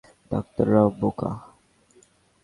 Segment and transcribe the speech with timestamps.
[0.31, 1.31] Doctor Rao বোকা!